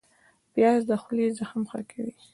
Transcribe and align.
پیاز 0.53 0.81
د 0.89 0.91
خولې 1.01 1.27
زخم 1.39 1.61
ښه 1.69 1.79
کوي 1.91 2.13